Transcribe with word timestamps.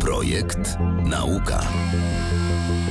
Projekt 0.00 0.78
Nauka. 1.04 1.60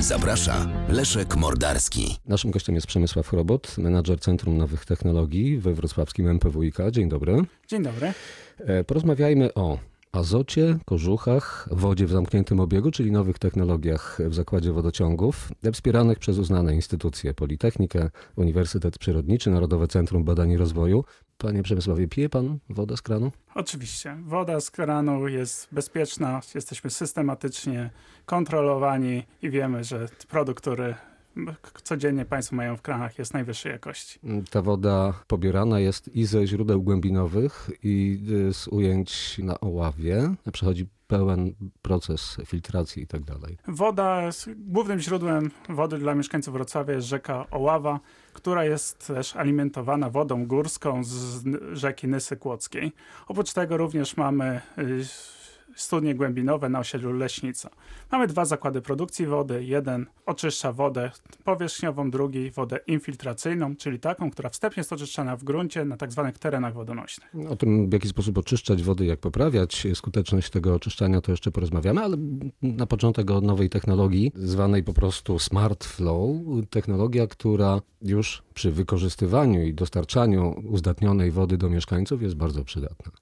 Zaprasza 0.00 0.66
Leszek 0.88 1.36
Mordarski. 1.36 2.16
Naszym 2.26 2.50
gościem 2.50 2.74
jest 2.74 2.86
Przemysław 2.86 3.32
Robot, 3.32 3.78
menadżer 3.78 4.20
Centrum 4.20 4.58
Nowych 4.58 4.84
Technologii 4.84 5.58
we 5.58 5.74
wrocławskim 5.74 6.28
MPWiK. 6.28 6.76
Dzień 6.90 7.08
dobry. 7.08 7.42
Dzień 7.68 7.82
dobry. 7.82 8.12
E, 8.58 8.84
porozmawiajmy 8.84 9.54
o 9.54 9.78
azocie, 10.12 10.78
kożuchach, 10.84 11.68
wodzie 11.70 12.06
w 12.06 12.10
zamkniętym 12.10 12.60
obiegu, 12.60 12.90
czyli 12.90 13.12
nowych 13.12 13.38
technologiach 13.38 14.18
w 14.28 14.34
zakładzie 14.34 14.72
wodociągów, 14.72 15.48
wspieranych 15.72 16.18
przez 16.18 16.38
uznane 16.38 16.74
instytucje 16.74 17.34
Politechnikę, 17.34 18.10
Uniwersytet 18.36 18.98
Przyrodniczy, 18.98 19.50
Narodowe 19.50 19.88
Centrum 19.88 20.24
Badań 20.24 20.50
i 20.50 20.56
Rozwoju. 20.56 21.04
Panie 21.38 21.62
Przemysławie, 21.62 22.08
pije 22.08 22.28
pan 22.28 22.58
wodę 22.68 22.96
z 22.96 23.02
kranu? 23.02 23.32
Oczywiście. 23.54 24.16
Woda 24.26 24.60
z 24.60 24.70
kranu 24.70 25.28
jest 25.28 25.68
bezpieczna, 25.72 26.40
jesteśmy 26.54 26.90
systematycznie 26.90 27.90
kontrolowani 28.26 29.22
i 29.42 29.50
wiemy, 29.50 29.84
że 29.84 30.08
produkt, 30.28 30.60
który 30.60 30.94
codziennie 31.82 32.24
Państwo 32.24 32.56
mają 32.56 32.76
w 32.76 32.82
kranach 32.82 33.18
jest 33.18 33.34
najwyższej 33.34 33.72
jakości. 33.72 34.20
Ta 34.50 34.62
woda 34.62 35.14
pobierana 35.26 35.80
jest 35.80 36.16
i 36.16 36.24
ze 36.24 36.46
źródeł 36.46 36.82
głębinowych, 36.82 37.70
i 37.82 38.20
z 38.52 38.68
ujęć 38.68 39.38
na 39.38 39.60
Oławie. 39.60 40.34
Przechodzi 40.52 40.86
pełen 41.10 41.54
proces 41.82 42.36
filtracji 42.46 43.02
i 43.02 43.06
tak 43.06 43.22
dalej. 43.22 43.58
Woda, 43.68 44.30
głównym 44.56 45.00
źródłem 45.00 45.50
wody 45.68 45.98
dla 45.98 46.14
mieszkańców 46.14 46.54
Wrocławia 46.54 46.94
jest 46.94 47.06
rzeka 47.06 47.46
Oława, 47.50 48.00
która 48.32 48.64
jest 48.64 49.06
też 49.06 49.36
alimentowana 49.36 50.10
wodą 50.10 50.46
górską 50.46 51.04
z 51.04 51.44
rzeki 51.72 52.08
Nysy 52.08 52.36
Kłodzkiej. 52.36 52.92
Oprócz 53.28 53.52
tego 53.52 53.76
również 53.76 54.16
mamy 54.16 54.60
y, 54.78 55.04
studnie 55.76 56.14
głębinowe 56.14 56.68
na 56.68 56.78
osiedlu 56.78 57.12
Leśnica. 57.12 57.70
Mamy 58.12 58.26
dwa 58.26 58.44
zakłady 58.44 58.82
produkcji 58.82 59.26
wody. 59.26 59.64
Jeden 59.64 60.06
oczyszcza 60.26 60.72
wodę 60.72 61.10
powierzchniową, 61.44 62.10
drugi 62.10 62.50
wodę 62.50 62.78
infiltracyjną, 62.86 63.76
czyli 63.76 64.00
taką, 64.00 64.30
która 64.30 64.50
wstępnie 64.50 64.80
jest 64.80 64.92
oczyszczana 64.92 65.36
w 65.36 65.44
gruncie 65.44 65.84
na 65.84 65.96
tak 65.96 66.12
zwanych 66.12 66.38
terenach 66.38 66.74
wodonośnych. 66.74 67.30
O 67.48 67.56
tym, 67.56 67.90
w 67.90 67.92
jaki 67.92 68.08
sposób 68.08 68.38
oczyszczać 68.38 68.82
wody, 68.82 69.04
jak 69.06 69.20
poprawiać 69.20 69.86
skuteczność 69.94 70.50
tego 70.50 70.74
oczyszczania, 70.74 71.20
to 71.20 71.32
jeszcze 71.32 71.50
porozmawiamy, 71.50 72.00
ale 72.00 72.16
na 72.62 72.86
początek 72.86 73.30
o 73.30 73.40
nowej 73.40 73.70
technologii, 73.70 74.32
zwanej 74.34 74.82
po 74.82 74.92
prostu 74.92 75.38
Smart 75.38 75.84
Flow. 75.84 76.30
Technologia, 76.70 77.26
która 77.26 77.80
już 78.02 78.42
przy 78.54 78.72
wykorzystywaniu 78.72 79.62
i 79.62 79.74
dostarczaniu 79.74 80.62
uzdatnionej 80.70 81.30
wody 81.30 81.56
do 81.56 81.68
mieszkańców 81.68 82.22
jest 82.22 82.34
bardzo 82.34 82.64
przydatna. 82.64 83.12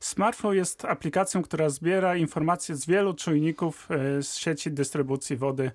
Smartphone 0.00 0.56
jest 0.56 0.84
aplikacją, 0.84 1.42
która 1.42 1.70
zbiera 1.70 2.16
informacje 2.16 2.76
z 2.76 2.86
wielu 2.86 3.14
czujników 3.14 3.88
e, 3.90 4.22
z 4.22 4.36
sieci 4.36 4.70
dystrybucji 4.70 5.36
wody 5.36 5.70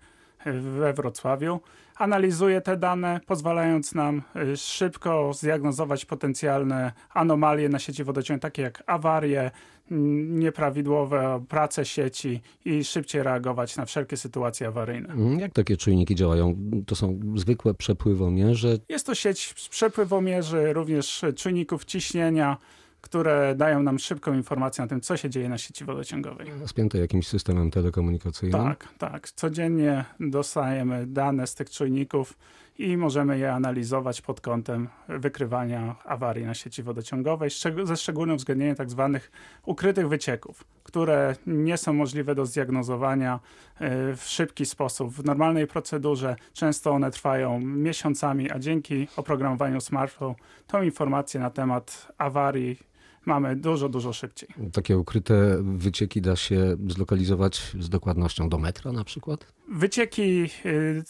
e, 0.45 0.53
we 0.53 0.93
Wrocławiu. 0.93 1.59
Analizuje 1.95 2.61
te 2.61 2.77
dane, 2.77 3.19
pozwalając 3.25 3.95
nam 3.95 4.21
e, 4.35 4.57
szybko 4.57 5.33
zdiagnozować 5.33 6.05
potencjalne 6.05 6.91
anomalie 7.13 7.69
na 7.69 7.79
sieci 7.79 8.03
wodociągowej, 8.03 8.41
takie 8.41 8.61
jak 8.61 8.83
awarie, 8.87 9.51
nieprawidłowe 9.91 11.43
prace 11.49 11.85
sieci 11.85 12.41
i 12.65 12.83
szybciej 12.83 13.23
reagować 13.23 13.77
na 13.77 13.85
wszelkie 13.85 14.17
sytuacje 14.17 14.67
awaryjne. 14.67 15.09
Mhm. 15.09 15.39
Jak 15.39 15.53
takie 15.53 15.77
czujniki 15.77 16.15
działają? 16.15 16.55
To 16.87 16.95
są 16.95 17.19
zwykłe 17.35 17.73
przepływomierze? 17.73 18.77
Jest 18.89 19.05
to 19.05 19.15
sieć 19.15 19.53
przepływomierzy, 19.69 20.73
również 20.73 21.25
czujników 21.35 21.85
ciśnienia, 21.85 22.57
które 23.03 23.55
dają 23.55 23.83
nam 23.83 23.99
szybką 23.99 24.33
informację 24.33 24.83
o 24.83 24.87
tym, 24.87 25.01
co 25.01 25.17
się 25.17 25.29
dzieje 25.29 25.49
na 25.49 25.57
sieci 25.57 25.85
wodociągowej. 25.85 26.47
Spięte 26.65 26.97
jakimś 26.97 27.27
systemem 27.27 27.71
telekomunikacyjnym? 27.71 28.61
Tak, 28.61 28.87
tak. 28.97 29.29
Codziennie 29.31 30.05
dostajemy 30.19 31.07
dane 31.07 31.47
z 31.47 31.55
tych 31.55 31.69
czujników 31.69 32.37
i 32.77 32.97
możemy 32.97 33.37
je 33.37 33.53
analizować 33.53 34.21
pod 34.21 34.41
kątem 34.41 34.87
wykrywania 35.09 35.95
awarii 36.05 36.45
na 36.45 36.53
sieci 36.53 36.83
wodociągowej, 36.83 37.49
ze 37.83 37.97
szczególnym 37.97 38.35
uwzględnieniem 38.35 38.75
tak 38.75 38.89
zwanych 38.89 39.31
ukrytych 39.65 40.07
wycieków, 40.07 40.63
które 40.83 41.35
nie 41.47 41.77
są 41.77 41.93
możliwe 41.93 42.35
do 42.35 42.45
zdiagnozowania 42.45 43.39
e, 43.79 44.15
w 44.15 44.23
szybki 44.23 44.65
sposób. 44.65 45.13
W 45.13 45.25
normalnej 45.25 45.67
procedurze 45.67 46.35
często 46.53 46.91
one 46.91 47.11
trwają 47.11 47.59
miesiącami, 47.59 48.51
a 48.51 48.59
dzięki 48.59 49.07
oprogramowaniu 49.17 49.81
smartphone 49.81 50.35
tą 50.67 50.81
informację 50.81 51.39
na 51.39 51.49
temat 51.49 52.11
awarii 52.17 52.92
mamy 53.25 53.55
dużo, 53.55 53.89
dużo 53.89 54.13
szybciej. 54.13 54.49
Takie 54.73 54.97
ukryte 54.97 55.57
wycieki 55.61 56.21
da 56.21 56.35
się 56.35 56.75
zlokalizować 56.87 57.61
z 57.79 57.89
dokładnością 57.89 58.49
do 58.49 58.57
metra 58.57 58.91
na 58.91 59.03
przykład? 59.03 59.53
Wycieki 59.69 60.49
y, 60.65 61.03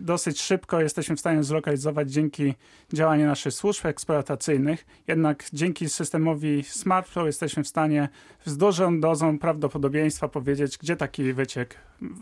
dosyć 0.00 0.40
szybko 0.40 0.80
jesteśmy 0.80 1.16
w 1.16 1.20
stanie 1.20 1.42
zlokalizować 1.42 2.12
dzięki 2.12 2.54
działaniu 2.92 3.26
naszych 3.26 3.52
służb 3.52 3.86
eksploatacyjnych. 3.86 4.86
Jednak 5.08 5.44
dzięki 5.52 5.88
systemowi 5.88 6.62
SmartFlow 6.62 7.26
jesteśmy 7.26 7.64
w 7.64 7.68
stanie 7.68 8.08
z 8.44 8.56
dużą 8.56 9.00
dozą 9.00 9.38
prawdopodobieństwa 9.38 10.28
powiedzieć, 10.28 10.78
gdzie 10.78 10.96
taki 10.96 11.32
wyciek 11.32 11.76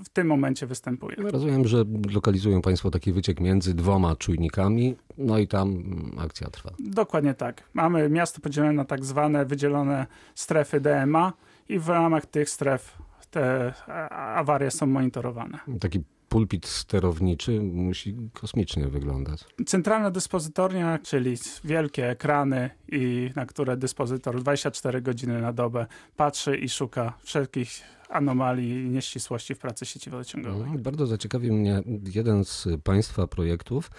w 0.05 0.09
tym 0.09 0.27
momencie 0.27 0.67
występuje. 0.67 1.17
Rozumiem, 1.19 1.69
że 1.69 1.85
lokalizują 2.15 2.63
Państwo 2.63 2.91
taki 2.91 3.13
wyciek 3.13 3.41
między 3.41 3.75
dwoma 3.75 4.17
czujnikami, 4.17 4.97
no 5.19 5.39
i 5.39 5.49
tam 5.49 5.83
akcja 6.19 6.51
trwa. 6.51 6.71
Dokładnie 6.79 7.35
tak. 7.35 7.63
Mamy 7.75 8.09
miasto 8.09 8.41
podzielone 8.41 8.73
na 8.73 8.85
tak 8.85 9.05
zwane 9.05 9.45
wydzielone 9.45 10.07
strefy 10.35 10.81
DMA 10.81 11.33
i 11.69 11.79
w 11.79 11.89
ramach 11.89 12.27
tych 12.27 12.51
stref 12.51 12.99
te 13.31 13.75
awarie 14.11 14.71
są 14.71 14.87
monitorowane. 14.87 15.59
Taki 15.81 16.01
pulpit 16.31 16.67
sterowniczy 16.67 17.61
musi 17.61 18.17
kosmicznie 18.33 18.87
wyglądać. 18.89 19.45
Centralna 19.67 20.11
dyspozytornia, 20.11 20.99
czyli 20.99 21.37
wielkie 21.65 22.11
ekrany, 22.11 22.71
i 22.89 23.31
na 23.37 23.47
które 23.47 23.77
dyspozytor 23.77 24.41
24 24.41 25.03
godziny 25.03 25.41
na 25.41 25.53
dobę 25.53 25.87
patrzy 26.17 26.57
i 26.57 26.69
szuka 26.69 27.13
wszelkich 27.23 27.83
anomalii 28.11 28.71
i 28.71 28.91
nieścisłości 28.91 29.55
w 29.55 29.59
pracy 29.59 29.87
sieci 29.87 30.11
wodociągowej. 30.11 30.71
No, 30.73 30.79
bardzo 30.79 31.07
zaciekawił 31.07 31.55
mnie 31.55 31.83
jeden 32.15 32.45
z 32.45 32.69
Państwa 32.85 33.27
projektów, 33.27 33.91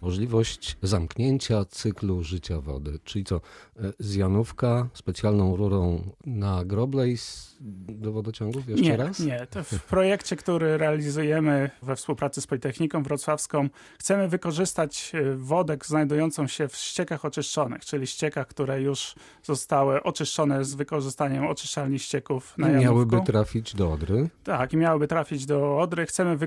możliwość 0.00 0.76
zamknięcia 0.82 1.64
cyklu 1.64 2.22
życia 2.22 2.60
wody. 2.60 2.98
Czyli 3.04 3.24
co, 3.24 3.36
e, 3.36 3.92
z 3.98 4.14
Janówka 4.14 4.88
specjalną 4.94 5.56
rurą 5.56 6.10
na 6.26 6.64
groblej 6.64 7.16
do 7.60 8.12
wodociągów 8.12 8.68
jeszcze 8.68 8.84
nie, 8.84 8.96
raz? 8.96 9.20
Nie, 9.20 9.46
to 9.50 9.64
w 9.64 9.82
projekcie, 9.94 10.36
który 10.36 10.78
realizujemy 10.78 11.70
we 11.82 11.96
współpracy 11.96 12.40
z 12.40 12.46
Politechniką 12.46 13.02
Wrocławską, 13.02 13.68
chcemy 13.98 14.28
wykorzystać 14.28 15.12
e, 15.14 15.36
wodę 15.36 15.76
znajdującą 15.84 16.46
się 16.46 16.68
w 16.68 16.76
ściekach 16.76 17.24
oczyszczonych, 17.24 17.84
czyli 17.84 18.06
ściekach, 18.06 18.46
które 18.46 18.82
już 18.82 19.14
zostały 19.42 20.02
oczyszczone 20.02 20.64
z 20.64 20.74
wykorzystaniem 20.74 21.46
oczyszczalni 21.46 21.98
ścieków 21.98 22.58
na 22.58 22.68
Janówku. 22.68 22.84
Miałyby 22.84 23.20
trafić 23.20 23.55
do 23.74 23.92
Odry? 23.92 24.30
Tak, 24.44 24.72
i 24.72 24.76
miałyby 24.76 25.08
trafić 25.08 25.46
do 25.46 25.78
Odry. 25.78 26.06
Chcemy 26.06 26.38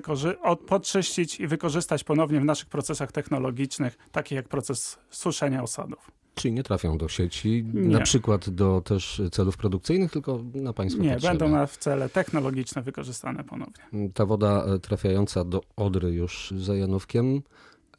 podczyścić 0.68 1.40
i 1.40 1.48
wykorzystać 1.48 2.04
ponownie 2.04 2.40
w 2.40 2.46
naszych 2.46 2.70
procesach 2.70 3.12
technologicznych 3.12 3.98
takich 4.12 4.36
jak 4.36 4.48
proces 4.48 5.00
suszenia 5.10 5.64
osadów. 5.64 6.12
Czyli 6.36 6.54
nie 6.54 6.64
trafią 6.64 6.98
do 6.98 7.08
sieci, 7.08 7.66
nie. 7.74 7.90
na 7.90 8.02
przykład 8.02 8.50
do 8.50 8.82
też 8.82 9.22
celów 9.32 9.58
produkcyjnych, 9.58 10.12
tylko 10.12 10.44
na 10.54 10.74
państwo 10.74 11.04
Nie, 11.04 11.14
potrzeby. 11.14 11.38
będą 11.38 11.50
na 11.58 11.66
w 11.66 11.78
cele 11.78 12.10
technologiczne 12.10 12.82
wykorzystane 12.82 13.44
ponownie. 13.44 14.10
Ta 14.14 14.26
woda 14.26 14.66
trafiająca 14.82 15.44
do 15.44 15.62
Odry 15.76 16.12
już 16.12 16.54
za 16.58 16.76
Janówkiem, 16.76 17.42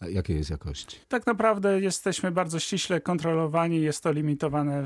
Jakiej 0.08 0.36
jest 0.36 0.50
jakości? 0.50 0.96
Tak 1.08 1.26
naprawdę 1.26 1.80
jesteśmy 1.80 2.30
bardzo 2.30 2.58
ściśle 2.58 3.00
kontrolowani, 3.00 3.82
jest 3.82 4.02
to 4.02 4.12
limitowane 4.12 4.84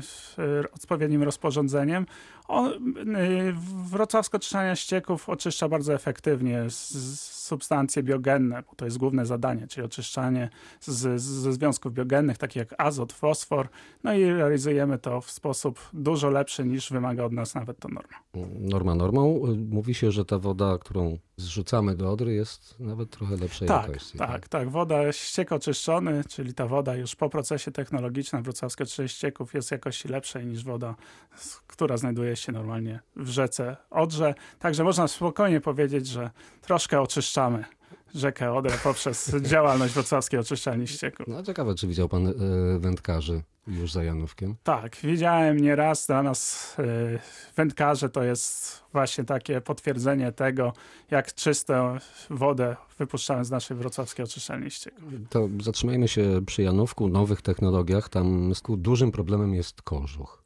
odpowiednim 0.75 1.23
rozporządzeniem. 1.23 2.05
Y, 2.49 3.53
wrocławsko 3.89 4.37
oczyszczanie 4.37 4.75
ścieków 4.75 5.29
oczyszcza 5.29 5.69
bardzo 5.69 5.93
efektywnie 5.93 6.69
z 6.69 7.44
substancje 7.45 8.03
biogenne, 8.03 8.63
bo 8.69 8.75
to 8.75 8.85
jest 8.85 8.97
główne 8.97 9.25
zadanie, 9.25 9.67
czyli 9.67 9.85
oczyszczanie 9.85 10.49
z, 10.81 11.21
ze 11.21 11.53
związków 11.53 11.93
biogennych, 11.93 12.37
takich 12.37 12.55
jak 12.55 12.75
azot, 12.77 13.13
fosfor. 13.13 13.69
No 14.03 14.13
i 14.13 14.25
realizujemy 14.25 14.97
to 14.97 15.21
w 15.21 15.31
sposób 15.31 15.79
dużo 15.93 16.29
lepszy 16.29 16.65
niż 16.65 16.91
wymaga 16.91 17.23
od 17.23 17.33
nas 17.33 17.55
nawet 17.55 17.79
to 17.79 17.89
norma. 17.89 18.17
Norma 18.59 18.95
normą. 18.95 19.41
Mówi 19.69 19.93
się, 19.93 20.11
że 20.11 20.25
ta 20.25 20.39
woda, 20.39 20.77
którą 20.77 21.17
zrzucamy 21.37 21.95
do 21.95 22.11
Odry 22.11 22.33
jest 22.33 22.79
nawet 22.79 23.09
trochę 23.09 23.35
lepszej 23.35 23.67
tak, 23.67 23.87
jakości. 23.87 24.17
Tak, 24.17 24.31
tak, 24.31 24.47
tak. 24.47 24.69
Woda, 24.69 25.11
ściek 25.11 25.51
oczyszczony, 25.51 26.23
czyli 26.29 26.53
ta 26.53 26.67
woda 26.67 26.95
już 26.95 27.15
po 27.15 27.29
procesie 27.29 27.71
technologicznym 27.71 28.43
wrocławskie 28.43 28.83
oczyszczenie 28.83 29.09
ścieków 29.09 29.53
jest 29.53 29.71
jakości 29.71 30.07
lepszej 30.07 30.45
niż 30.45 30.63
woda, 30.63 30.95
która 31.67 31.97
znajduje 31.97 32.35
się 32.35 32.51
normalnie 32.51 32.99
w 33.15 33.27
rzece 33.27 33.77
Odrze. 33.89 34.33
Także 34.59 34.83
można 34.83 35.07
spokojnie 35.07 35.61
powiedzieć, 35.61 36.07
że 36.07 36.29
troszkę 36.61 37.01
oczyszczamy 37.01 37.34
rzekę 38.15 38.53
Odrę 38.53 38.77
poprzez 38.83 39.35
działalność 39.51 39.93
wrocławskiej 39.93 40.39
oczyszczalni 40.39 40.87
ścieków. 40.87 41.27
No 41.27 41.43
ciekawe, 41.43 41.75
czy 41.75 41.87
widział 41.87 42.09
pan 42.09 42.27
y, 42.27 42.33
wędkarzy 42.79 43.41
już 43.67 43.91
za 43.91 44.03
Janówkiem? 44.03 44.55
Tak, 44.63 44.95
widziałem 45.03 45.59
nieraz. 45.59 46.07
Dla 46.07 46.23
nas 46.23 46.75
y, 46.79 47.19
wędkarze 47.55 48.09
to 48.09 48.23
jest 48.23 48.83
właśnie 48.93 49.23
takie 49.23 49.61
potwierdzenie 49.61 50.31
tego, 50.31 50.73
jak 51.11 51.33
czystą 51.33 51.97
wodę 52.29 52.75
wypuszczamy 52.99 53.45
z 53.45 53.51
naszej 53.51 53.77
wrocławskiej 53.77 54.25
oczyszczalni 54.25 54.71
ścieków. 54.71 55.03
To 55.29 55.49
zatrzymajmy 55.63 56.07
się 56.07 56.41
przy 56.45 56.63
Janówku, 56.63 57.09
nowych 57.09 57.41
technologiach. 57.41 58.09
Tam 58.09 58.53
dużym 58.69 59.11
problemem 59.11 59.53
jest 59.53 59.81
kożuch. 59.81 60.44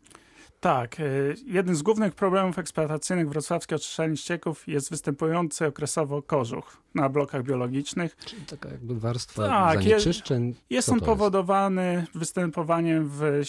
Tak, 0.59 0.99
y, 0.99 1.35
jeden 1.45 1.75
z 1.75 1.81
głównych 1.81 2.15
problemów 2.15 2.59
eksploatacyjnych 2.59 3.29
wrocławskiej 3.29 3.75
oczyszczalni 3.75 4.17
ścieków 4.17 4.67
jest 4.67 4.89
występujący 4.89 5.65
okresowo 5.65 6.21
kożuch 6.21 6.77
na 6.95 7.09
blokach 7.09 7.43
biologicznych. 7.43 8.17
Czyli 8.25 8.41
taka 8.41 8.69
jakby 8.69 8.99
warstwa 8.99 9.47
tak, 9.47 9.83
zanieczyszczeń. 9.83 10.47
Jest, 10.47 10.61
jest 10.69 10.89
on 10.89 10.99
powodowany 10.99 11.93
jest? 11.93 12.17
występowaniem 12.17 13.09
w, 13.09 13.41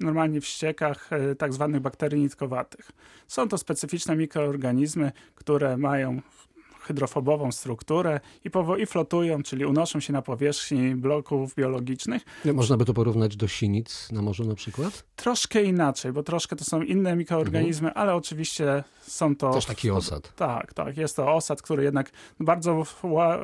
normalnie 0.00 0.40
w 0.40 0.46
ściekach 0.46 1.10
y, 1.12 1.36
tak 1.36 1.52
zwanych 1.52 1.80
bakterii 1.80 2.22
nitkowatych. 2.22 2.90
Są 3.28 3.48
to 3.48 3.58
specyficzne 3.58 4.16
mikroorganizmy, 4.16 5.12
które 5.34 5.76
mają 5.76 6.20
hydrofobową 6.86 7.52
strukturę 7.52 8.20
i, 8.44 8.50
i 8.82 8.86
flotują, 8.86 9.42
czyli 9.42 9.64
unoszą 9.64 10.00
się 10.00 10.12
na 10.12 10.22
powierzchni 10.22 10.94
bloków 10.94 11.54
biologicznych. 11.54 12.22
Można 12.54 12.76
by 12.76 12.84
to 12.84 12.94
porównać 12.94 13.36
do 13.36 13.48
sinic 13.48 14.08
na 14.12 14.22
morzu 14.22 14.44
na 14.44 14.54
przykład? 14.54 15.04
Troszkę 15.16 15.62
inaczej, 15.62 16.12
bo 16.12 16.22
troszkę 16.22 16.56
to 16.56 16.64
są 16.64 16.82
inne 16.82 17.16
mikroorganizmy, 17.16 17.88
mhm. 17.88 18.02
ale 18.02 18.14
oczywiście 18.14 18.84
są 19.02 19.36
to... 19.36 19.50
Też 19.50 19.66
taki 19.66 19.90
osad. 19.90 20.34
Tak, 20.36 20.74
tak. 20.74 20.96
Jest 20.96 21.16
to 21.16 21.34
osad, 21.34 21.62
który 21.62 21.84
jednak 21.84 22.10
bardzo 22.40 22.84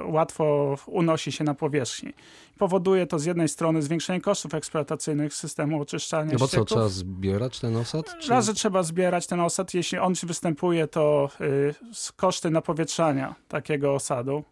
łatwo 0.06 0.76
unosi 0.86 1.32
się 1.32 1.44
na 1.44 1.54
powierzchni. 1.54 2.12
Powoduje 2.58 3.06
to 3.06 3.18
z 3.18 3.24
jednej 3.24 3.48
strony 3.48 3.82
zwiększenie 3.82 4.20
kosztów 4.20 4.54
eksploatacyjnych 4.54 5.34
systemu 5.34 5.80
oczyszczania 5.80 6.32
No 6.32 6.38
bo 6.38 6.46
ścieków. 6.46 6.68
co, 6.68 6.74
trzeba 6.74 6.88
zbierać 6.88 7.60
ten 7.60 7.76
osad? 7.76 8.18
Czy... 8.20 8.30
Raz, 8.30 8.46
że 8.46 8.54
trzeba 8.54 8.82
zbierać 8.82 9.26
ten 9.26 9.40
osad. 9.40 9.74
Jeśli 9.74 9.98
on 9.98 10.14
występuje, 10.22 10.88
to 10.88 11.28
y, 11.40 11.74
koszty 12.16 12.50
napowietrzania 12.50 13.31
takiego 13.48 13.94
osadu 13.94 14.44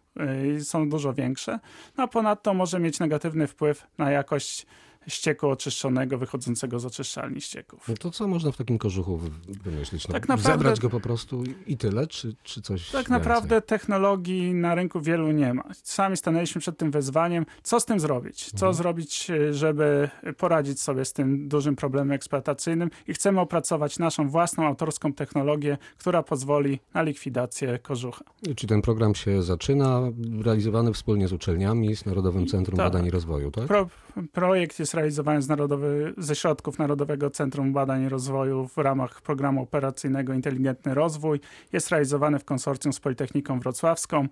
y, 0.57 0.63
są 0.63 0.89
dużo 0.89 1.13
większe. 1.13 1.59
No 1.97 2.03
a 2.03 2.07
ponadto 2.07 2.53
może 2.53 2.79
mieć 2.79 2.99
negatywny 2.99 3.47
wpływ 3.47 3.87
na 3.97 4.11
jakość 4.11 4.65
ścieku 5.07 5.49
oczyszczonego 5.49 6.17
wychodzącego 6.17 6.79
z 6.79 6.85
oczyszczalni 6.85 7.41
ścieków. 7.41 7.87
No 7.87 7.95
to 7.95 8.11
co 8.11 8.27
można 8.27 8.51
w 8.51 8.57
takim 8.57 8.77
kożuchu 8.77 9.19
wymyślić? 9.63 10.07
No, 10.07 10.13
tak 10.13 10.27
naprawdę, 10.27 10.59
zebrać 10.59 10.79
go 10.79 10.89
po 10.89 10.99
prostu 10.99 11.43
i 11.67 11.77
tyle, 11.77 12.07
czy, 12.07 12.35
czy 12.43 12.61
coś 12.61 12.85
Tak 12.85 12.93
więcej? 12.93 13.11
naprawdę 13.11 13.61
technologii 13.61 14.53
na 14.53 14.75
rynku 14.75 15.01
wielu 15.01 15.31
nie 15.31 15.53
ma. 15.53 15.63
Sami 15.83 16.17
stanęliśmy 16.17 16.61
przed 16.61 16.77
tym 16.77 16.91
wyzwaniem, 16.91 17.45
co 17.63 17.79
z 17.79 17.85
tym 17.85 17.99
zrobić? 17.99 18.45
Co 18.45 18.53
mhm. 18.53 18.73
zrobić, 18.73 19.31
żeby 19.51 20.09
poradzić 20.37 20.81
sobie 20.81 21.05
z 21.05 21.13
tym 21.13 21.47
dużym 21.47 21.75
problemem 21.75 22.11
eksploatacyjnym 22.11 22.89
i 23.07 23.13
chcemy 23.13 23.39
opracować 23.39 23.99
naszą 23.99 24.29
własną 24.29 24.67
autorską 24.67 25.13
technologię, 25.13 25.77
która 25.97 26.23
pozwoli 26.23 26.79
na 26.93 27.01
likwidację 27.01 27.79
kożucha. 27.79 28.25
Czy 28.55 28.67
ten 28.67 28.81
program 28.81 29.15
się 29.15 29.43
zaczyna, 29.43 30.01
realizowany 30.41 30.93
wspólnie 30.93 31.27
z 31.27 31.33
uczelniami, 31.33 31.95
z 31.95 32.05
Narodowym 32.05 32.47
Centrum 32.47 32.77
tak. 32.77 32.85
Badań 32.85 33.05
i 33.05 33.09
Rozwoju, 33.09 33.51
tak? 33.51 33.65
Pro, 33.65 33.87
projekt 34.31 34.79
jest 34.79 34.90
jest 34.91 34.95
realizowany 34.95 35.41
z 35.41 35.47
narodowy, 35.47 36.13
ze 36.17 36.35
środków 36.35 36.79
Narodowego 36.79 37.29
Centrum 37.29 37.73
Badań 37.73 38.03
i 38.03 38.09
Rozwoju 38.09 38.67
w 38.67 38.77
ramach 38.77 39.21
programu 39.21 39.61
operacyjnego 39.63 40.33
Inteligentny 40.33 40.93
Rozwój. 40.93 41.39
Jest 41.73 41.89
realizowany 41.89 42.39
w 42.39 42.45
konsorcjum 42.45 42.93
z 42.93 42.99
Politechniką 42.99 43.59
Wrocławską. 43.59 44.27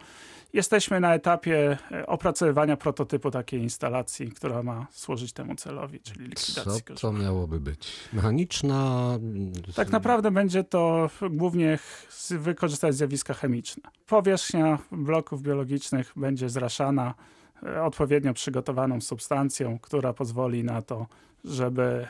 Jesteśmy 0.54 1.00
na 1.00 1.16
etapie 1.16 1.78
e, 1.92 2.08
opracowywania 2.08 2.78
prototypu 2.78 3.32
takiej 3.32 3.62
instalacji, 3.62 4.32
która 4.32 4.64
ma 4.64 4.88
służyć 4.92 5.34
temu 5.34 5.56
celowi, 5.56 6.00
czyli 6.00 6.26
likwidacji 6.26 6.84
Co 6.96 6.96
to 6.96 7.14
miałoby 7.14 7.60
być? 7.60 7.94
Mechaniczna? 8.14 9.10
Tak 9.76 9.92
naprawdę 9.92 10.32
będzie 10.32 10.64
to 10.64 11.10
głównie 11.30 11.80
wykorzystać 12.32 12.96
zjawiska 12.96 13.34
chemiczne. 13.34 13.84
Powierzchnia 14.08 14.80
bloków 14.92 15.42
biologicznych 15.42 16.14
będzie 16.16 16.50
zraszana 16.50 17.14
odpowiednio 17.84 18.34
przygotowaną 18.34 19.02
substancją, 19.02 19.80
która 19.80 20.14
pozwoli 20.14 20.64
na 20.64 20.82
to, 20.82 21.08
żeby 21.46 21.82
e, 21.82 22.08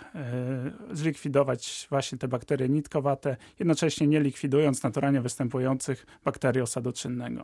zlikwidować 0.91 1.87
właśnie 1.89 2.17
te 2.17 2.27
bakterie 2.27 2.69
nitkowate, 2.69 3.37
jednocześnie 3.59 4.07
nie 4.07 4.19
likwidując 4.19 4.83
naturalnie 4.83 5.21
występujących 5.21 6.05
bakterii 6.23 6.61
osadu 6.61 6.91
czynnego. 6.91 7.43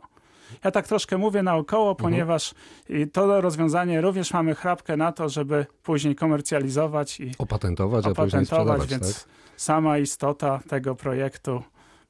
Ja 0.64 0.70
tak 0.70 0.88
troszkę 0.88 1.18
mówię 1.18 1.42
naokoło, 1.42 1.90
mhm. 1.90 1.96
ponieważ 1.96 2.54
to 3.12 3.40
rozwiązanie 3.40 4.00
również 4.00 4.32
mamy 4.32 4.54
chrapkę 4.54 4.96
na 4.96 5.12
to, 5.12 5.28
żeby 5.28 5.66
później 5.82 6.14
komercjalizować 6.14 7.20
i 7.20 7.32
opatentować, 7.38 8.06
opatentować 8.06 8.82
a 8.82 8.86
więc 8.86 9.24
tak? 9.24 9.32
sama 9.56 9.98
istota 9.98 10.60
tego 10.68 10.94
projektu 10.94 11.62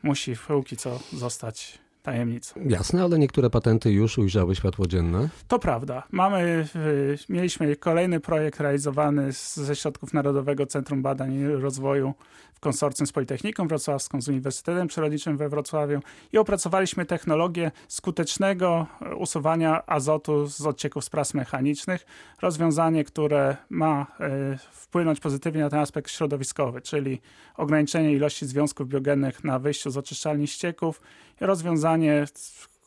musi 0.02 0.36
póki 0.46 0.76
co 0.76 0.98
zostać 1.12 1.78
tajemnicą. 2.06 2.60
Jasne, 2.68 3.02
ale 3.02 3.18
niektóre 3.18 3.50
patenty 3.50 3.90
już 3.90 4.18
ujrzały 4.18 4.54
światło 4.54 4.86
dzienne. 4.86 5.28
To 5.48 5.58
prawda. 5.58 6.02
Mamy, 6.10 6.66
y, 6.76 7.18
mieliśmy 7.28 7.76
kolejny 7.76 8.20
projekt 8.20 8.60
realizowany 8.60 9.32
ze 9.32 9.76
środków 9.76 10.14
Narodowego 10.14 10.66
Centrum 10.66 11.02
Badań 11.02 11.34
i 11.34 11.46
Rozwoju 11.46 12.14
w 12.56 12.60
konsorcjum 12.60 13.06
z 13.06 13.12
Politechniką 13.12 13.68
Wrocławską, 13.68 14.20
z 14.20 14.28
Uniwersytetem 14.28 14.88
Przyrodniczym 14.88 15.36
we 15.36 15.48
Wrocławiu 15.48 16.00
i 16.32 16.38
opracowaliśmy 16.38 17.06
technologię 17.06 17.70
skutecznego 17.88 18.86
e, 19.02 19.14
usuwania 19.14 19.86
azotu 19.86 20.46
z 20.46 20.66
odcieków 20.66 21.04
z 21.04 21.10
pras 21.10 21.34
mechanicznych. 21.34 22.06
Rozwiązanie, 22.42 23.04
które 23.04 23.56
ma 23.70 24.06
e, 24.20 24.58
wpłynąć 24.72 25.20
pozytywnie 25.20 25.60
na 25.60 25.70
ten 25.70 25.78
aspekt 25.78 26.10
środowiskowy, 26.10 26.80
czyli 26.80 27.20
ograniczenie 27.56 28.12
ilości 28.12 28.46
związków 28.46 28.88
biogennych 28.88 29.44
na 29.44 29.58
wyjściu 29.58 29.90
z 29.90 29.96
oczyszczalni 29.96 30.46
ścieków 30.46 31.00
i 31.40 31.46
rozwiązanie 31.46 31.95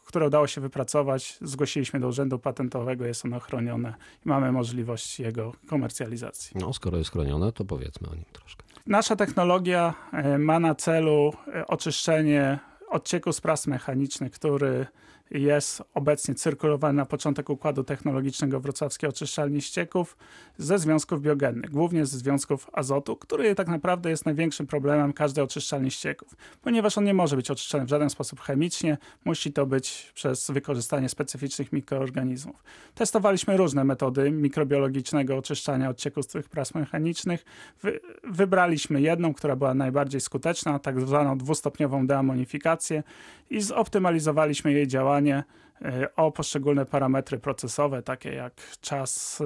które 0.09 0.27
udało 0.27 0.47
się 0.47 0.61
wypracować. 0.61 1.37
Zgłosiliśmy 1.41 1.99
do 1.99 2.07
Urzędu 2.07 2.39
Patentowego, 2.39 3.05
jest 3.05 3.25
ono 3.25 3.39
chronione 3.39 3.95
i 4.25 4.29
mamy 4.29 4.51
możliwość 4.51 5.19
jego 5.19 5.53
komercjalizacji. 5.67 6.57
No, 6.59 6.73
skoro 6.73 6.97
jest 6.97 7.11
chronione, 7.11 7.51
to 7.51 7.65
powiedzmy 7.65 8.09
o 8.09 8.15
nim 8.15 8.25
troszkę. 8.31 8.63
Nasza 8.87 9.15
technologia 9.15 9.93
e, 10.13 10.37
ma 10.37 10.59
na 10.59 10.75
celu 10.75 11.33
e, 11.55 11.67
oczyszczenie 11.67 12.59
odcieku 12.89 13.33
z 13.33 13.41
pras 13.41 13.67
mechanicznych, 13.67 14.31
który 14.31 14.85
jest 15.31 15.83
obecnie 15.93 16.35
cyrkulowany 16.35 16.93
na 16.93 17.05
początek 17.05 17.49
układu 17.49 17.83
technologicznego 17.83 18.59
wrocławskiej 18.59 19.09
oczyszczalni 19.09 19.61
ścieków 19.61 20.17
ze 20.57 20.79
związków 20.79 21.21
biogennych, 21.21 21.69
głównie 21.69 22.05
ze 22.05 22.17
związków 22.17 22.69
azotu, 22.73 23.15
który 23.15 23.55
tak 23.55 23.67
naprawdę 23.67 24.09
jest 24.09 24.25
największym 24.25 24.67
problemem 24.67 25.13
każdej 25.13 25.43
oczyszczalni 25.43 25.91
ścieków, 25.91 26.35
ponieważ 26.61 26.97
on 26.97 27.03
nie 27.03 27.13
może 27.13 27.35
być 27.35 27.51
oczyszczany 27.51 27.85
w 27.85 27.89
żaden 27.89 28.09
sposób 28.09 28.39
chemicznie, 28.39 28.97
musi 29.25 29.53
to 29.53 29.65
być 29.65 30.11
przez 30.15 30.51
wykorzystanie 30.51 31.09
specyficznych 31.09 31.73
mikroorganizmów. 31.73 32.63
Testowaliśmy 32.95 33.57
różne 33.57 33.83
metody 33.83 34.31
mikrobiologicznego 34.31 35.37
oczyszczania 35.37 35.89
odcieków 35.89 36.25
z 36.25 36.27
tych 36.27 36.49
pras 36.49 36.75
mechanicznych. 36.75 37.45
Wy, 37.81 37.99
wybraliśmy 38.23 39.01
jedną, 39.01 39.33
która 39.33 39.55
była 39.55 39.73
najbardziej 39.73 40.21
skuteczna, 40.21 40.79
tak 40.79 41.01
zwaną 41.01 41.37
dwustopniową 41.37 42.07
deamonifikację 42.07 43.03
i 43.49 43.61
zoptymalizowaliśmy 43.61 44.73
jej 44.73 44.87
działanie 44.87 45.18
e, 45.27 46.15
o 46.15 46.31
poszczególne 46.31 46.85
parametry 46.85 47.39
procesowe, 47.39 48.01
takie 48.01 48.33
jak 48.33 48.53
czas 48.81 49.41
e, 49.41 49.45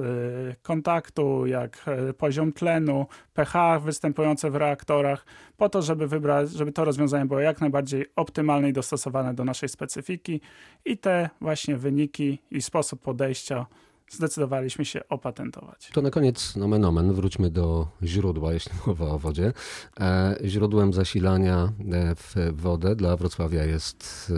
kontaktu, 0.62 1.46
jak 1.46 1.84
e, 1.86 2.12
poziom 2.12 2.52
tlenu, 2.52 3.06
pH 3.34 3.80
występujące 3.80 4.50
w 4.50 4.56
reaktorach, 4.56 5.26
po 5.56 5.68
to, 5.68 5.82
żeby 5.82 6.06
wybrać, 6.06 6.50
żeby 6.50 6.72
to 6.72 6.84
rozwiązanie 6.84 7.26
było 7.26 7.40
jak 7.40 7.60
najbardziej 7.60 8.06
optymalne 8.16 8.68
i 8.68 8.72
dostosowane 8.72 9.34
do 9.34 9.44
naszej 9.44 9.68
specyfiki 9.68 10.40
i 10.84 10.98
te 10.98 11.30
właśnie 11.40 11.76
wyniki 11.76 12.38
i 12.50 12.62
sposób 12.62 13.02
podejścia 13.02 13.66
zdecydowaliśmy 14.14 14.84
się 14.84 15.08
opatentować. 15.08 15.90
To 15.92 16.02
na 16.02 16.10
koniec, 16.10 16.56
nomen 16.56 16.84
omen, 16.84 17.12
wróćmy 17.12 17.50
do 17.50 17.88
źródła, 18.02 18.52
jeśli 18.52 18.72
mowa 18.86 19.06
o 19.06 19.18
wodzie. 19.18 19.52
E, 20.00 20.36
źródłem 20.44 20.92
zasilania 20.92 21.72
e, 21.92 22.14
w 22.14 22.34
wodę 22.52 22.96
dla 22.96 23.16
Wrocławia 23.16 23.64
jest 23.64 24.32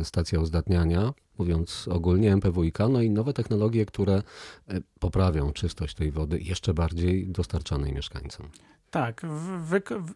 e, 0.00 0.04
stacja 0.04 0.40
uzdatniania, 0.40 1.12
mówiąc 1.38 1.88
ogólnie 1.88 2.32
MPWiK, 2.32 2.78
no 2.90 3.02
i 3.02 3.10
nowe 3.10 3.32
technologie, 3.32 3.86
które 3.86 4.22
poprawią 5.00 5.52
czystość 5.52 5.94
tej 5.94 6.10
wody 6.10 6.38
jeszcze 6.40 6.74
bardziej 6.74 7.28
dostarczanej 7.28 7.92
mieszkańcom. 7.92 8.48
Tak, 8.92 9.22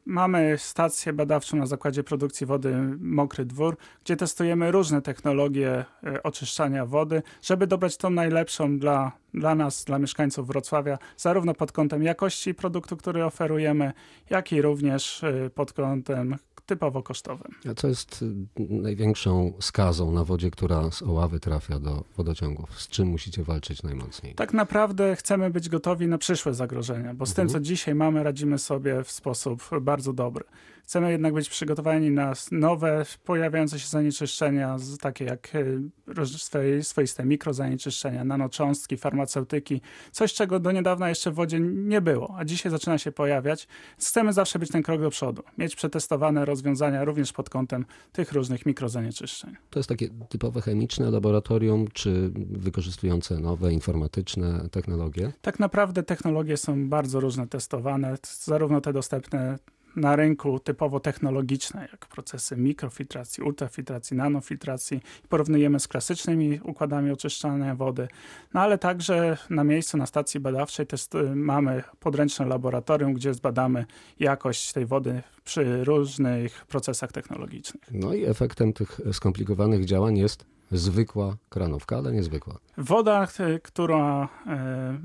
mamy 0.06 0.58
stację 0.58 1.12
badawczą 1.12 1.56
na 1.56 1.66
zakładzie 1.66 2.04
produkcji 2.04 2.46
wody 2.46 2.76
Mokry 3.00 3.44
Dwór, 3.44 3.76
gdzie 4.04 4.16
testujemy 4.16 4.70
różne 4.70 5.02
technologie 5.02 5.84
e, 6.04 6.22
oczyszczania 6.22 6.86
wody, 6.86 7.22
żeby 7.42 7.66
dobrać 7.66 7.96
tą 7.96 8.10
najlepszą 8.10 8.78
dla, 8.78 9.12
dla 9.34 9.54
nas, 9.54 9.84
dla 9.84 9.98
mieszkańców 9.98 10.46
Wrocławia, 10.46 10.98
zarówno 11.16 11.54
pod 11.54 11.72
kątem 11.72 12.02
jakości 12.02 12.54
produktu, 12.54 12.96
który 12.96 13.24
oferujemy, 13.24 13.92
jak 14.30 14.52
i 14.52 14.62
również 14.62 15.24
e, 15.24 15.50
pod 15.50 15.72
kątem 15.72 16.36
typowo 16.66 17.02
kosztowym. 17.02 17.52
A 17.70 17.74
co 17.74 17.88
jest 17.88 18.22
y, 18.22 18.26
największą 18.68 19.52
skazą 19.60 20.12
na 20.12 20.24
wodzie, 20.24 20.50
która 20.50 20.90
z 20.90 21.02
Oławy 21.02 21.40
trafia 21.40 21.78
do 21.78 22.04
wodociągów? 22.16 22.80
Z 22.80 22.88
czym 22.88 23.08
musicie 23.08 23.42
walczyć 23.42 23.82
najmocniej? 23.82 24.34
Tak 24.34 24.52
naprawdę 24.52 25.16
chcemy 25.16 25.50
być 25.50 25.68
gotowi 25.68 26.06
na 26.06 26.18
przyszłe 26.18 26.54
zagrożenia, 26.54 27.14
bo 27.14 27.26
z 27.26 27.34
tym, 27.34 27.48
co 27.48 27.60
dzisiaj 27.60 27.94
mamy, 27.94 28.22
radzimy 28.22 28.58
sobie 28.58 29.04
w 29.04 29.10
sposób 29.10 29.70
bardzo 29.80 30.12
dobry. 30.12 30.44
Chcemy 30.86 31.10
jednak 31.10 31.34
być 31.34 31.48
przygotowani 31.48 32.10
na 32.10 32.32
nowe, 32.52 33.06
pojawiające 33.24 33.78
się 33.80 33.88
zanieczyszczenia, 33.88 34.76
takie 35.00 35.24
jak 35.24 35.52
e, 35.54 36.82
swoiste 36.82 37.24
mikrozanieczyszczenia, 37.24 38.24
nanocząstki, 38.24 38.96
farmaceutyki, 38.96 39.80
coś, 40.12 40.34
czego 40.34 40.60
do 40.60 40.72
niedawna 40.72 41.08
jeszcze 41.08 41.30
w 41.30 41.34
wodzie 41.34 41.60
nie 41.60 42.00
było, 42.00 42.34
a 42.38 42.44
dzisiaj 42.44 42.72
zaczyna 42.72 42.98
się 42.98 43.12
pojawiać. 43.12 43.68
Chcemy 43.98 44.32
zawsze 44.32 44.58
być 44.58 44.70
ten 44.70 44.82
krok 44.82 45.00
do 45.00 45.10
przodu, 45.10 45.42
mieć 45.58 45.76
przetestowane 45.76 46.44
rozwiązania 46.44 46.55
również 47.04 47.32
pod 47.32 47.50
kątem 47.50 47.84
tych 48.12 48.32
różnych 48.32 48.66
mikrozanieczyszczeń. 48.66 49.54
To 49.70 49.78
jest 49.78 49.88
takie 49.88 50.08
typowe 50.28 50.60
chemiczne 50.60 51.10
laboratorium, 51.10 51.88
czy 51.92 52.30
wykorzystujące 52.50 53.40
nowe 53.40 53.72
informatyczne 53.72 54.68
technologie? 54.70 55.32
Tak 55.42 55.58
naprawdę 55.58 56.02
technologie 56.02 56.56
są 56.56 56.88
bardzo 56.88 57.20
różne 57.20 57.46
testowane, 57.46 58.18
zarówno 58.44 58.80
te 58.80 58.92
dostępne 58.92 59.58
na 59.96 60.16
rynku 60.16 60.58
typowo 60.58 61.00
technologiczne, 61.00 61.88
jak 61.92 62.06
procesy 62.06 62.56
mikrofiltracji, 62.56 63.42
ultrafiltracji, 63.42 64.16
nanofiltracji. 64.16 65.00
Porównujemy 65.28 65.80
z 65.80 65.88
klasycznymi 65.88 66.60
układami 66.62 67.10
oczyszczania 67.10 67.74
wody, 67.74 68.08
no 68.54 68.60
ale 68.60 68.78
także 68.78 69.38
na 69.50 69.64
miejscu, 69.64 69.96
na 69.96 70.06
stacji 70.06 70.40
badawczej 70.40 70.86
test, 70.86 71.12
mamy 71.34 71.82
podręczne 72.00 72.46
laboratorium, 72.46 73.14
gdzie 73.14 73.34
zbadamy 73.34 73.84
jakość 74.20 74.72
tej 74.72 74.86
wody 74.86 75.22
przy 75.44 75.84
różnych 75.84 76.66
procesach 76.66 77.12
technologicznych. 77.12 77.82
No 77.90 78.14
i 78.14 78.24
efektem 78.24 78.72
tych 78.72 79.00
skomplikowanych 79.12 79.84
działań 79.84 80.18
jest 80.18 80.46
zwykła 80.72 81.36
kranówka, 81.48 81.96
ale 81.96 82.12
niezwykła. 82.12 82.58
Woda, 82.78 83.28
e, 83.38 83.58
którą 83.58 84.22
e, 84.22 84.28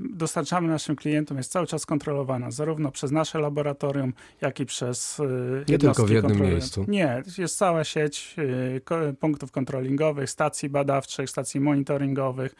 dostarczamy 0.00 0.68
naszym 0.68 0.96
klientom 0.96 1.36
jest 1.36 1.52
cały 1.52 1.66
czas 1.66 1.86
kontrolowana, 1.86 2.50
zarówno 2.50 2.90
przez 2.90 3.10
nasze 3.10 3.38
laboratorium, 3.38 4.12
jak 4.40 4.60
i 4.60 4.66
przez 4.66 5.20
e, 5.20 5.24
Nie 5.68 5.78
tylko 5.78 6.06
w 6.06 6.10
jednym 6.10 6.40
miejscu. 6.40 6.84
Nie, 6.88 7.22
jest 7.38 7.58
cała 7.58 7.84
sieć 7.84 8.36
punktów 9.20 9.50
kontrolingowych, 9.50 10.30
stacji 10.30 10.68
badawczych, 10.68 11.30
stacji 11.30 11.60
monitoringowych, 11.60 12.54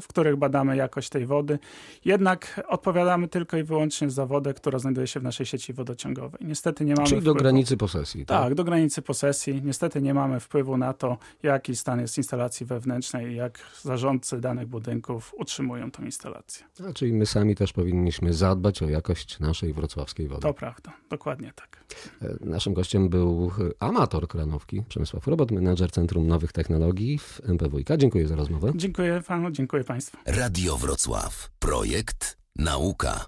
w 0.00 0.06
których 0.06 0.36
badamy 0.36 0.76
jakość 0.76 1.08
tej 1.08 1.26
wody. 1.26 1.58
Jednak 2.04 2.60
odpowiadamy 2.68 3.28
tylko 3.28 3.56
i 3.56 3.62
wyłącznie 3.62 4.10
za 4.10 4.26
wodę, 4.26 4.54
która 4.54 4.78
znajduje 4.78 5.06
się 5.06 5.20
w 5.20 5.22
naszej 5.22 5.46
sieci 5.46 5.72
wodociągowej. 5.72 6.40
Niestety 6.44 6.84
nie 6.84 6.94
mamy 6.94 7.08
Czyli 7.08 7.20
wpływu. 7.20 7.38
do 7.38 7.42
granicy 7.42 7.76
posesji. 7.76 8.26
Tak? 8.26 8.42
tak, 8.42 8.54
do 8.54 8.64
granicy 8.64 9.02
posesji. 9.02 9.62
Niestety 9.64 10.02
nie 10.02 10.14
mamy 10.14 10.40
wpływu 10.40 10.76
na 10.76 10.92
to, 10.92 11.18
jaki 11.42 11.76
stan 11.76 12.00
jest 12.00 12.18
instalacji 12.18 12.66
wewnętrznej 12.66 13.36
jak 13.36 13.58
zarządcy 14.18 14.40
danych 14.40 14.66
budynków 14.66 15.34
utrzymują 15.36 15.90
tą 15.90 16.04
instalację. 16.04 16.66
A, 16.88 16.92
czyli 16.92 17.12
my 17.12 17.26
sami 17.26 17.54
też 17.54 17.72
powinniśmy 17.72 18.34
zadbać 18.34 18.82
o 18.82 18.88
jakość 18.88 19.40
naszej 19.40 19.72
wrocławskiej 19.72 20.28
wody. 20.28 20.42
To 20.42 20.54
prawda, 20.54 20.92
dokładnie 21.10 21.52
tak. 21.54 21.84
E, 22.22 22.36
naszym 22.40 22.74
gościem 22.74 23.08
był 23.08 23.50
amator 23.80 24.28
kranówki, 24.28 24.82
Przemysław 24.88 25.26
Robot, 25.26 25.50
menedżer 25.50 25.90
Centrum 25.90 26.26
Nowych 26.26 26.52
Technologii 26.52 27.18
w 27.18 27.40
MPWiK. 27.44 27.88
Dziękuję 27.96 28.28
za 28.28 28.36
rozmowę. 28.36 28.72
Dziękuję 28.76 29.22
panu, 29.26 29.50
dziękuję 29.50 29.84
państwu. 29.84 30.16
Radio 30.26 30.76
Wrocław. 30.76 31.50
Projekt 31.58 32.38
Nauka. 32.56 33.26